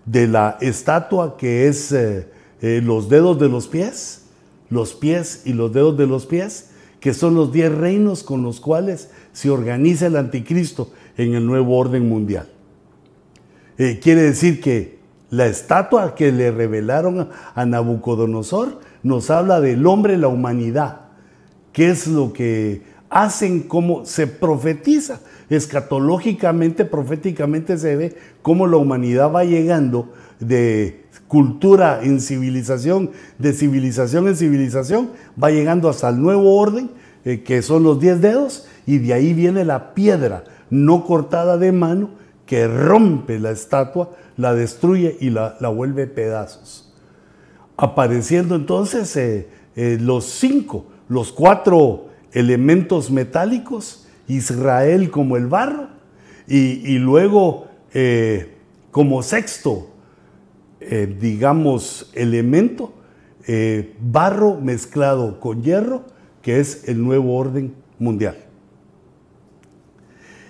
[0.05, 2.27] de la estatua que es eh,
[2.61, 4.23] eh, los dedos de los pies,
[4.69, 6.70] los pies y los dedos de los pies,
[7.01, 11.77] que son los diez reinos con los cuales se organiza el anticristo en el nuevo
[11.77, 12.47] orden mundial.
[13.77, 14.99] Eh, quiere decir que
[15.31, 21.01] la estatua que le revelaron a Nabucodonosor nos habla del hombre, la humanidad,
[21.73, 29.31] qué es lo que hacen, cómo se profetiza, escatológicamente, proféticamente se ve cómo la humanidad
[29.31, 31.00] va llegando de
[31.31, 36.91] cultura en civilización, de civilización en civilización, va llegando hasta el nuevo orden,
[37.23, 41.71] eh, que son los diez dedos, y de ahí viene la piedra, no cortada de
[41.71, 42.09] mano,
[42.45, 46.93] que rompe la estatua, la destruye y la, vuelve pedazos.
[47.77, 55.87] Apareciendo entonces eh, eh, los cinco, los cuatro elementos metálicos, Israel como el barro,
[56.45, 58.57] y, luego eh,
[58.91, 59.90] como sexto,
[61.19, 62.93] digamos, elemento,
[63.99, 66.03] barro mezclado con hierro,
[66.41, 68.35] que es el nuevo orden mundial.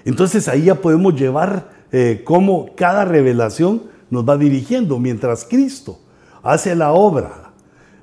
[0.06, 6.00] Entonces ahí ya podemos llevar eh, cómo cada revelación nos va dirigiendo, mientras Cristo
[6.44, 7.54] hace la obra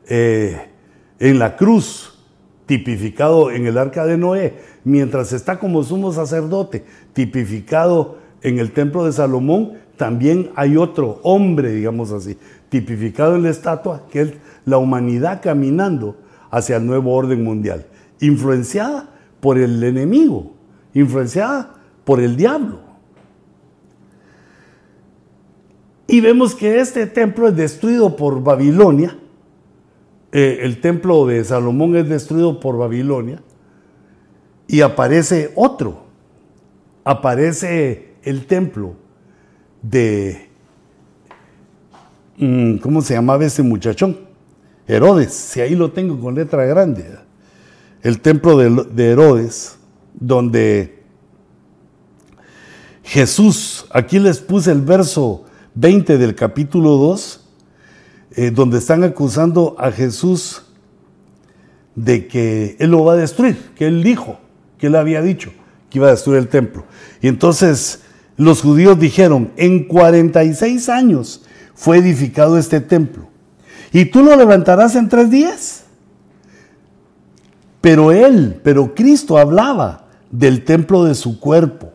[0.09, 0.69] eh,
[1.19, 2.15] en la cruz,
[2.67, 9.05] tipificado en el arca de Noé, mientras está como sumo sacerdote, tipificado en el templo
[9.05, 12.39] de Salomón, también hay otro hombre, digamos así,
[12.71, 14.33] tipificado en la estatua, que es
[14.65, 16.17] la humanidad caminando
[16.51, 17.85] hacia el nuevo orden mundial,
[18.21, 20.53] influenciada por el enemigo,
[20.95, 22.81] influenciada por el diablo.
[26.07, 29.19] Y vemos que este templo es destruido por Babilonia.
[30.33, 33.43] Eh, el templo de Salomón es destruido por Babilonia.
[34.67, 36.07] Y aparece otro.
[37.05, 38.95] Aparece el templo
[39.83, 40.49] de...
[42.37, 44.19] Mm, ¿Cómo se llamaba ese muchachón?
[44.87, 45.33] Herodes.
[45.33, 47.19] Si ahí lo tengo con letra grande.
[48.03, 49.77] El templo de Herodes,
[50.15, 51.03] donde
[53.03, 57.49] Jesús, aquí les puse el verso 20 del capítulo 2,
[58.37, 60.63] eh, donde están acusando a Jesús
[61.95, 64.39] de que Él lo va a destruir, que Él dijo,
[64.79, 65.51] que Él había dicho
[65.91, 66.85] que iba a destruir el templo.
[67.21, 68.03] Y entonces
[68.39, 73.29] los judíos dijeron, en 46 años fue edificado este templo,
[73.93, 75.85] y tú lo levantarás en tres días.
[77.81, 81.93] Pero Él, pero Cristo hablaba del templo de su cuerpo.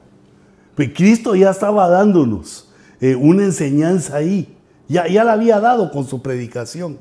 [0.75, 4.55] Pues Cristo ya estaba dándonos eh, una enseñanza ahí,
[4.87, 6.97] ya, ya la había dado con su predicación,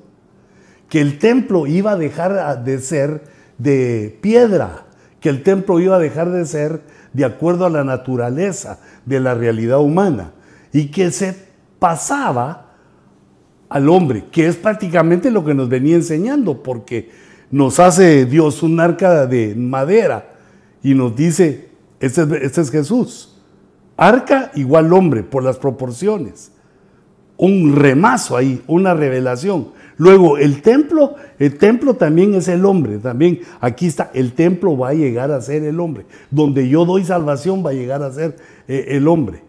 [0.88, 3.24] que el templo iba a dejar de ser
[3.58, 4.84] de piedra,
[5.20, 9.34] que el templo iba a dejar de ser de acuerdo a la naturaleza de la
[9.34, 10.32] realidad humana
[10.72, 11.36] y que se
[11.78, 12.72] pasaba
[13.68, 17.10] al hombre, que es prácticamente lo que nos venía enseñando, porque
[17.50, 20.32] nos hace Dios un arca de madera
[20.82, 21.70] y nos dice,
[22.00, 23.40] este, este es Jesús.
[23.96, 26.52] Arca igual hombre por las proporciones.
[27.36, 29.68] Un remazo ahí, una revelación.
[29.98, 34.90] Luego, el templo, el templo también es el hombre, también aquí está, el templo va
[34.90, 36.06] a llegar a ser el hombre.
[36.30, 38.36] Donde yo doy salvación va a llegar a ser
[38.68, 39.42] eh, el hombre.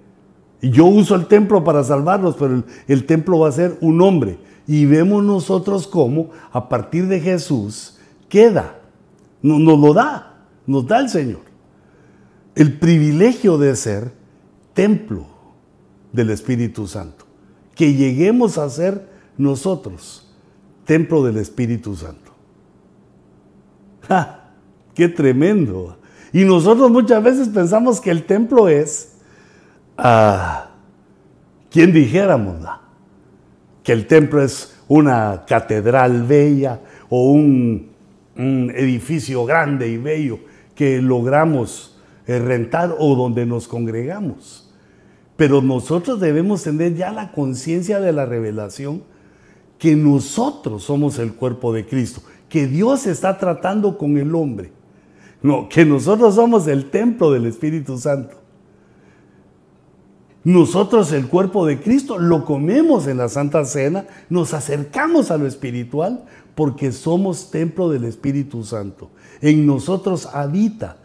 [0.62, 4.38] Yo uso el templo para salvarlos, pero el, templo va a ser un hombre.
[4.66, 7.98] Y vemos nosotros cómo a partir de Jesús
[8.30, 8.80] queda,
[9.42, 11.42] nos lo da, nos da el Señor.
[12.56, 14.14] El privilegio de ser
[14.74, 15.26] templo
[16.14, 17.26] del Espíritu Santo.
[17.76, 20.23] Que lleguemos a ser nosotros
[20.86, 22.32] templo del Espíritu Santo.
[24.08, 24.52] ¡Ja!
[24.94, 25.98] ¡Qué tremendo!
[26.32, 29.18] Y nosotros muchas veces pensamos que el templo es,
[29.98, 30.72] ah,
[31.70, 32.56] ¿quién dijéramos?
[33.84, 37.92] Que el templo es una catedral bella o un,
[38.36, 40.40] un edificio grande y bello
[40.76, 44.72] que logramos eh, rentar o donde nos congregamos.
[45.36, 49.04] Pero nosotros debemos tener ya la conciencia de la revelación
[49.84, 54.72] que nosotros somos el cuerpo de Cristo, que Dios está tratando con el hombre.
[55.42, 58.38] No, que nosotros somos el templo del Espíritu Santo.
[60.46, 65.48] Nosotros el cuerpo de Cristo lo comemos en la Santa Cena, nos acercamos a lo
[65.48, 66.24] espiritual
[66.56, 69.10] porque somos templo del Espíritu Santo.
[69.42, 70.96] En nosotros habita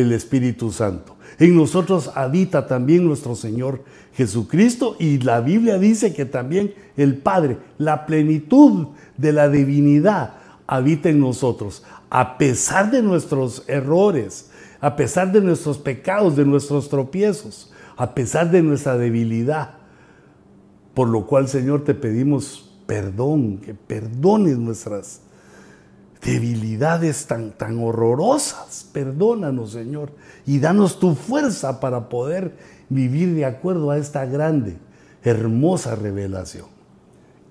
[0.00, 1.16] el Espíritu Santo.
[1.38, 3.82] En nosotros habita también nuestro Señor
[4.14, 10.34] Jesucristo y la Biblia dice que también el Padre, la plenitud de la divinidad
[10.66, 16.88] habita en nosotros, a pesar de nuestros errores, a pesar de nuestros pecados, de nuestros
[16.88, 19.74] tropiezos, a pesar de nuestra debilidad.
[20.94, 25.20] Por lo cual, Señor, te pedimos perdón, que perdones nuestras
[26.24, 28.88] debilidades tan, tan horrorosas.
[28.92, 30.10] Perdónanos, Señor,
[30.46, 32.56] y danos tu fuerza para poder
[32.88, 34.76] vivir de acuerdo a esta grande,
[35.22, 36.74] hermosa revelación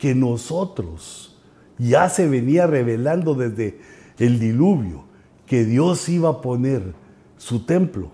[0.04, 1.38] que nosotros
[1.78, 3.80] ya se venía revelando desde
[4.20, 5.06] el diluvio,
[5.46, 6.94] que Dios iba a poner
[7.38, 8.12] su templo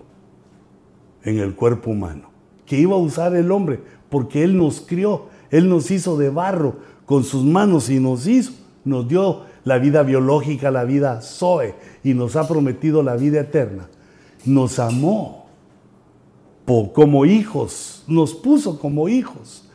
[1.24, 2.30] en el cuerpo humano,
[2.64, 6.76] que iba a usar el hombre, porque Él nos crió, Él nos hizo de barro
[7.06, 8.52] con sus manos y nos hizo,
[8.84, 13.88] nos dio la vida biológica, la vida Zoe, y nos ha prometido la vida eterna.
[14.44, 15.40] Nos amó
[16.92, 19.68] como hijos, nos puso como hijos,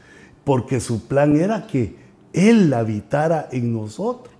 [0.43, 1.98] porque su plan era que
[2.34, 4.34] Él habitara en nosotros,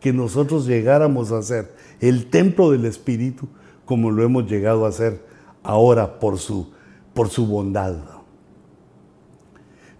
[0.00, 3.46] que nosotros llegáramos a ser el templo del Espíritu
[3.84, 5.24] como lo hemos llegado a ser
[5.62, 6.70] ahora por su,
[7.12, 7.96] por su bondad.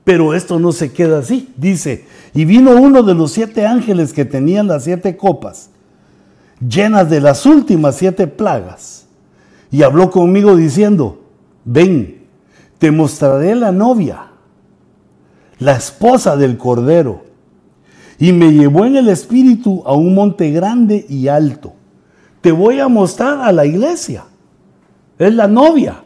[0.05, 1.53] Pero esto no se queda así.
[1.57, 5.71] Dice, y vino uno de los siete ángeles que tenían las siete copas,
[6.61, 9.07] llenas de las últimas siete plagas,
[9.71, 11.23] y habló conmigo diciendo,
[11.65, 12.27] ven,
[12.79, 14.27] te mostraré la novia,
[15.59, 17.23] la esposa del Cordero.
[18.19, 21.75] Y me llevó en el espíritu a un monte grande y alto.
[22.41, 24.25] Te voy a mostrar a la iglesia.
[25.19, 26.03] Es la novia,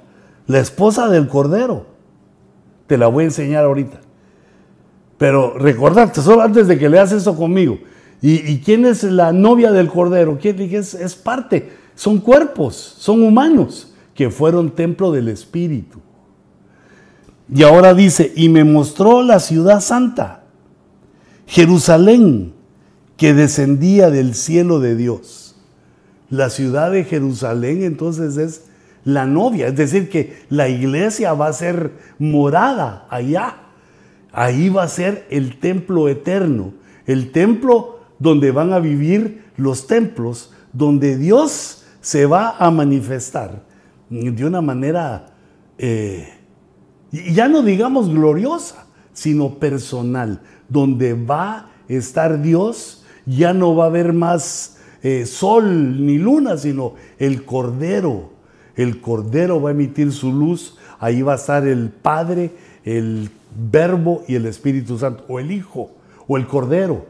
[0.47, 1.96] la esposa del Cordero.
[2.87, 4.01] Te la voy a enseñar ahorita.
[5.19, 7.79] Pero recordarte, solo antes de que leas eso conmigo.
[8.23, 10.39] ¿Y, quién es la novia del Cordero?
[10.41, 11.71] ¿Quién es, es parte?
[11.95, 16.01] Son cuerpos, son humanos que fueron templo del Espíritu.
[17.55, 20.43] Y ahora dice, y me mostró la ciudad santa,
[21.47, 22.55] Jerusalén,
[23.17, 25.57] que descendía del cielo de Dios.
[26.29, 28.65] La ciudad de Jerusalén entonces es
[29.07, 33.57] la novia, es decir, que la iglesia va a ser morada allá.
[34.33, 36.75] Ahí va a ser el templo eterno,
[37.07, 43.63] el templo donde van a vivir los templos, donde Dios se va a manifestar
[44.11, 45.35] de una manera,
[45.79, 46.29] eh,
[47.11, 53.89] ya no digamos gloriosa, sino personal, donde va a estar Dios, ya no va a
[53.89, 58.36] haber más eh, sol ni luna, sino el Cordero.
[58.77, 62.53] El Cordero va a emitir su luz, ahí va a estar el Padre,
[62.85, 65.91] el Verbo y el Espíritu Santo, o el Hijo,
[66.29, 67.07] o el Cordero.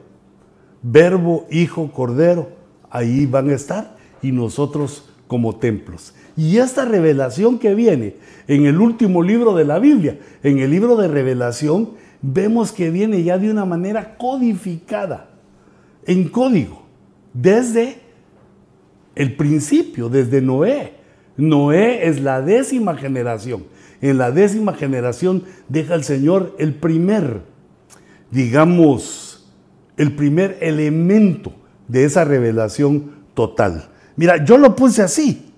[0.82, 2.50] Verbo, Hijo, Cordero,
[2.90, 6.14] ahí van a estar y nosotros como templos.
[6.36, 10.96] Y esta revelación que viene en el último libro de la Biblia, en el libro
[10.96, 11.90] de revelación,
[12.22, 15.30] vemos que viene ya de una manera codificada,
[16.06, 16.84] en código,
[17.32, 17.98] desde
[19.14, 20.94] el principio, desde Noé.
[21.36, 23.64] Noé es la décima generación.
[24.00, 27.42] En la décima generación deja el Señor el primer,
[28.30, 29.46] digamos,
[29.96, 31.52] el primer elemento
[31.88, 33.88] de esa revelación total.
[34.16, 35.52] Mira, yo lo puse así.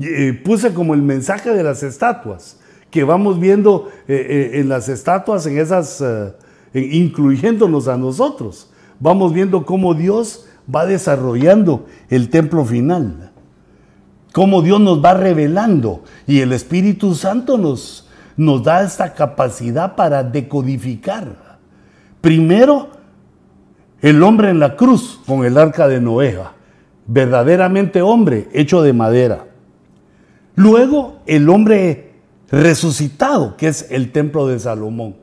[0.00, 4.88] Eh, puse como el mensaje de las estatuas, que vamos viendo eh, eh, en las
[4.88, 6.02] estatuas, en esas,
[6.72, 8.72] incluyéndonos a nosotros.
[9.00, 13.27] Vamos viendo cómo Dios va desarrollando el templo final,
[14.32, 20.22] cómo Dios nos va revelando y el Espíritu Santo nos, nos da esta capacidad para
[20.22, 21.58] decodificar.
[22.20, 22.90] Primero,
[24.00, 26.38] el hombre en la cruz con el arca de Noé,
[27.06, 29.46] verdaderamente hombre hecho de madera.
[30.54, 32.12] Luego, el hombre
[32.50, 35.16] resucitado, que es el templo de Salomón,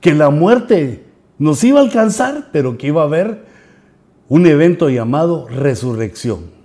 [0.00, 1.04] que la muerte
[1.38, 3.44] nos iba a alcanzar, pero que iba a haber
[4.28, 6.59] un evento llamado resurrección.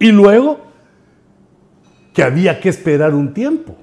[0.00, 0.58] Y luego,
[2.12, 3.76] que había que esperar un tiempo,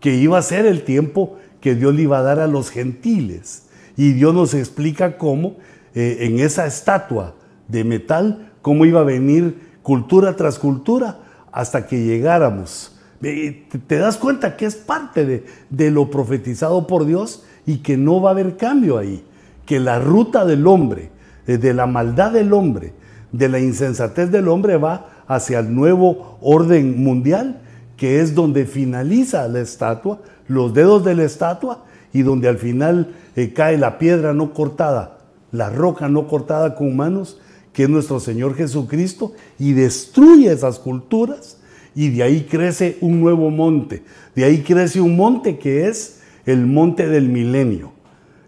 [0.00, 3.68] que iba a ser el tiempo que Dios le iba a dar a los gentiles.
[3.96, 5.56] Y Dios nos explica cómo
[5.94, 7.34] eh, en esa estatua
[7.66, 11.18] de metal, cómo iba a venir cultura tras cultura
[11.52, 12.96] hasta que llegáramos.
[13.20, 18.22] Te das cuenta que es parte de, de lo profetizado por Dios y que no
[18.22, 19.24] va a haber cambio ahí
[19.68, 21.10] que la ruta del hombre,
[21.46, 22.94] eh, de la maldad del hombre,
[23.32, 27.60] de la insensatez del hombre va hacia el nuevo orden mundial,
[27.96, 33.14] que es donde finaliza la estatua, los dedos de la estatua, y donde al final
[33.36, 35.18] eh, cae la piedra no cortada,
[35.52, 37.38] la roca no cortada con manos,
[37.72, 41.58] que es nuestro Señor Jesucristo, y destruye esas culturas,
[41.94, 44.02] y de ahí crece un nuevo monte,
[44.34, 47.92] de ahí crece un monte que es el monte del milenio.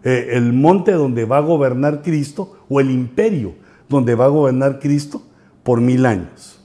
[0.03, 3.53] Eh, el monte donde va a gobernar Cristo o el imperio
[3.87, 5.21] donde va a gobernar Cristo
[5.63, 6.60] por mil años.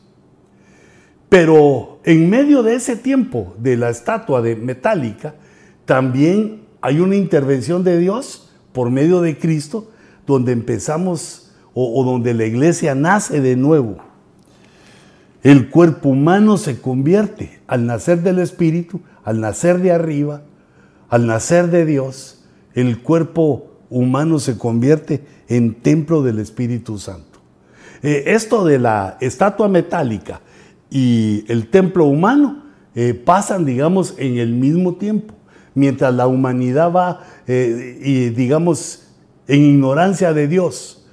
[1.29, 5.35] Pero en medio de ese tiempo de la estatua de metálica,
[5.85, 9.91] también hay una intervención de Dios por medio de Cristo,
[10.27, 13.99] donde empezamos o, donde la iglesia nace de nuevo.
[15.43, 20.43] El cuerpo humano se convierte al nacer del Espíritu, al nacer de arriba,
[21.09, 27.41] al nacer de Dios, el cuerpo humano se convierte en templo del Espíritu Santo.
[28.03, 30.41] Eh, esto de la estatua metálica
[30.97, 32.62] y el templo humano
[32.94, 35.34] eh, pasan, digamos, en el mismo tiempo.
[35.74, 39.07] Mientras la humanidad va, eh, y, digamos,
[39.47, 41.07] en ignorancia de Dios,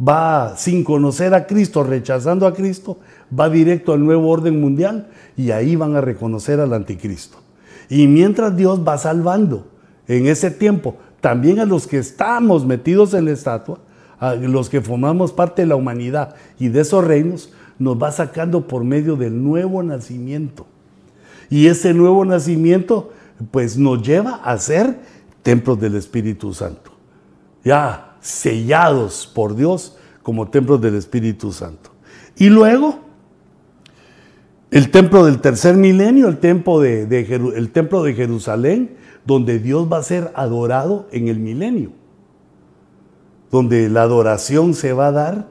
[0.00, 2.98] va sin conocer a Cristo, rechazando a Cristo,
[3.38, 7.36] va directo al nuevo orden mundial y ahí van a reconocer al anticristo.
[7.90, 9.66] Y mientras Dios va salvando
[10.08, 13.80] en ese tiempo también a los que estamos metidos en la estatua,
[14.18, 18.66] a los que formamos parte de la humanidad y de esos reinos, nos va sacando
[18.66, 20.66] por medio del nuevo nacimiento.
[21.50, 23.12] Y ese nuevo nacimiento,
[23.50, 24.98] pues nos lleva a ser
[25.42, 26.92] templos del Espíritu Santo.
[27.64, 31.90] Ya sellados por Dios como templos del Espíritu Santo.
[32.36, 33.00] Y luego,
[34.70, 37.04] el templo del tercer milenio, el templo de,
[37.54, 41.90] el templo de Jerusalén, donde Dios va a ser adorado en el milenio,
[43.50, 45.48] donde la adoración se va a dar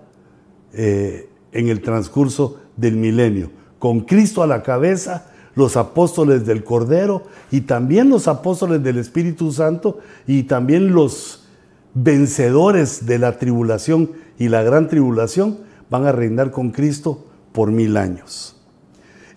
[0.73, 3.49] eh, en el transcurso del milenio,
[3.80, 9.51] con Cristo a la cabeza, los apóstoles del Cordero y también los apóstoles del Espíritu
[9.51, 11.47] Santo y también los
[11.93, 15.58] vencedores de la tribulación y la gran tribulación
[15.89, 18.62] van a reinar con Cristo por mil años.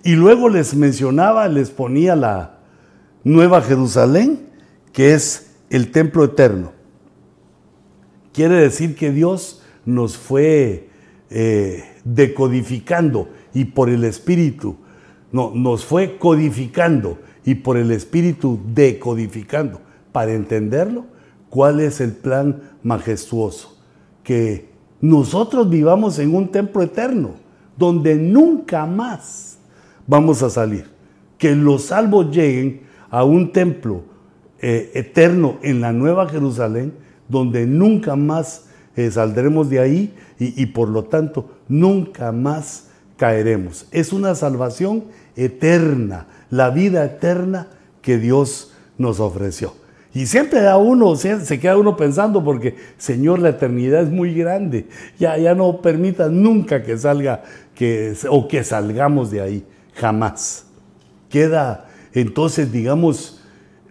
[0.03, 2.59] Y luego les mencionaba, les ponía la,
[3.25, 4.49] Nueva Jerusalén,
[4.93, 6.73] que es el templo eterno.
[8.33, 10.89] Quiere decir que Dios nos fue
[11.29, 14.77] eh, decodificando y por el Espíritu,
[15.31, 19.81] no, nos fue codificando y por el Espíritu decodificando
[20.13, 21.05] para entenderlo,
[21.51, 23.77] cuál es el plan majestuoso.
[24.23, 24.69] Que
[25.01, 27.33] nosotros vivamos en un templo eterno,
[27.77, 29.59] donde nunca más
[30.07, 30.87] vamos a salir.
[31.37, 34.03] Que los salvos lleguen a un templo
[34.61, 36.95] eh, eterno en la Nueva Jerusalén,
[37.29, 43.87] donde nunca más eh, saldremos de ahí y, y por lo tanto nunca más caeremos.
[43.91, 45.05] Es una salvación
[45.37, 47.69] eterna, la vida eterna
[48.03, 49.75] que Dios nos ofreció.
[50.15, 54.87] Y siempre a uno, se queda uno pensando porque, Señor, la eternidad es muy grande.
[55.19, 57.45] Ya, ya no permita nunca que salga,
[57.75, 59.65] que, o que salgamos de ahí,
[59.95, 60.65] jamás.
[61.29, 63.41] Queda entonces, digamos,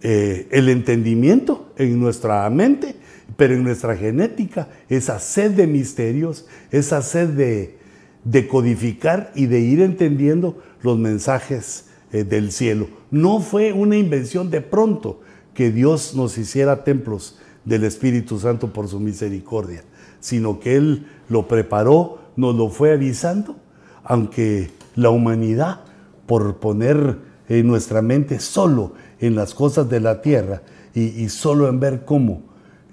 [0.02, 2.96] eh, el entendimiento en nuestra mente,
[3.38, 9.80] pero en nuestra genética, esa sed de misterios, esa sed de, codificar y de ir
[9.80, 12.88] entendiendo los mensajes eh, del cielo.
[13.12, 15.20] No fue una invención de pronto
[15.54, 19.84] que Dios nos hiciera templos del Espíritu Santo por su misericordia,
[20.18, 23.54] sino que Él lo preparó, nos lo fue avisando,
[24.02, 25.82] aunque la humanidad,
[26.26, 27.18] por poner
[27.48, 30.62] en nuestra mente solo en las cosas de la tierra
[30.92, 32.47] y, solo en ver cómo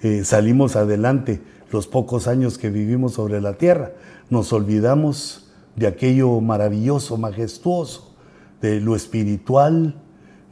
[0.06, 1.42] eh, salimos adelante
[1.72, 3.94] los pocos años que vivimos sobre la tierra,
[4.30, 8.14] nos olvidamos de aquello maravilloso, majestuoso,
[8.62, 10.00] de lo espiritual,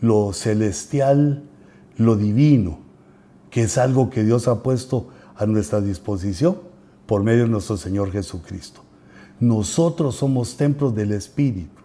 [0.02, 1.44] lo celestial,
[1.98, 2.80] lo divino,
[3.52, 6.58] que es algo que Dios ha puesto a nuestra disposición
[7.06, 8.82] por medio de nuestro Señor Jesucristo.
[9.40, 11.84] Nosotros somos templos del Espíritu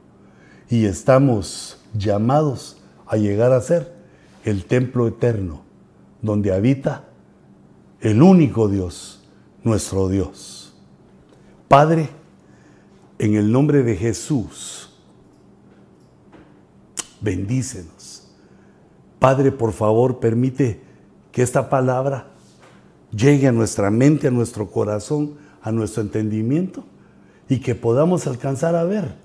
[0.70, 3.92] y estamos llamados a llegar a ser
[4.44, 5.64] el templo eterno,
[6.22, 7.07] donde habita
[8.00, 9.22] el único Dios,
[9.64, 10.74] nuestro Dios.
[11.66, 12.08] Padre,
[13.18, 14.90] en el nombre de Jesús,
[17.20, 18.28] bendícenos.
[19.18, 20.80] Padre, por favor, permite
[21.32, 22.28] que esta palabra
[23.10, 26.84] llegue a nuestra mente, a nuestro corazón, a nuestro entendimiento
[27.48, 29.16] y que podamos alcanzar a ver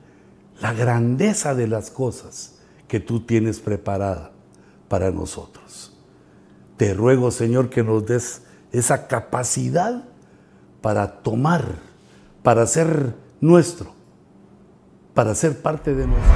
[0.61, 2.55] la grandeza de las cosas
[2.87, 4.31] que tú tienes preparada
[4.87, 5.93] para nosotros.
[6.77, 8.41] Te ruego, Señor, que nos des
[8.73, 10.03] esa capacidad
[10.81, 11.75] para tomar,
[12.41, 13.93] para ser nuestro,
[15.13, 16.33] para ser parte de nosotros.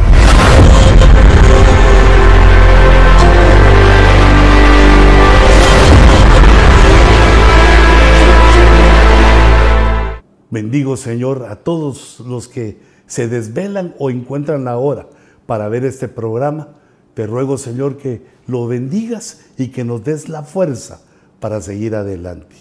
[10.49, 15.07] Bendigo, Señor, a todos los que se desvelan o encuentran la hora
[15.45, 16.69] para ver este programa.
[17.15, 21.01] Te ruego, Señor, que lo bendigas y que nos des la fuerza
[21.39, 22.55] para seguir adelante.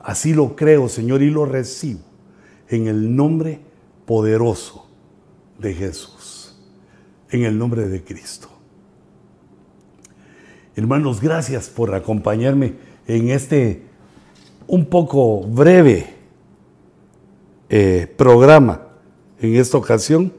[0.00, 2.00] Así lo creo, Señor, y lo recibo
[2.68, 3.60] en el nombre
[4.06, 4.88] poderoso
[5.58, 6.56] de Jesús,
[7.30, 8.48] en el nombre de Cristo.
[10.74, 12.74] Hermanos, gracias por acompañarme
[13.06, 13.82] en este
[14.66, 16.06] un poco breve
[17.68, 18.88] eh, programa
[19.40, 20.32] en esta ocasión.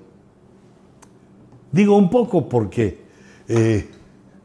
[1.72, 3.00] Digo un poco porque
[3.48, 3.88] eh,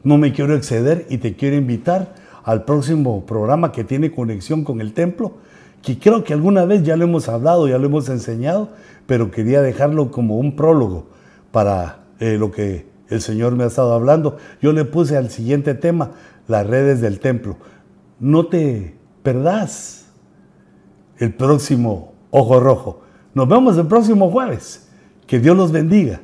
[0.03, 2.15] no me quiero exceder y te quiero invitar
[2.49, 5.33] al próximo programa que tiene conexión con el templo,
[5.83, 8.69] que creo que alguna vez ya lo hemos hablado, ya lo hemos enseñado,
[9.05, 11.05] pero quería dejarlo como un prólogo
[11.51, 14.37] para eh, lo que el Señor me ha estado hablando.
[14.63, 16.13] Yo le puse al siguiente tema,
[16.47, 17.57] las redes del templo.
[18.19, 20.07] No te perdás
[21.19, 23.01] el próximo Ojo Rojo.
[23.35, 24.89] Nos vemos el próximo jueves.
[25.27, 26.19] Que Dios los bendiga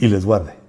[0.00, 0.61] y les guarde.